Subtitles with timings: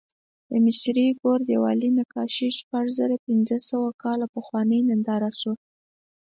[0.49, 5.53] د مصري ګور دیوالي نقاشي شپږزرهپینځهسوه کاله پخوانۍ ننداره ده.